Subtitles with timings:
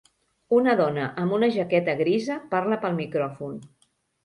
[0.59, 3.65] Una dona amb una jaqueta grisa parla pel micròfon.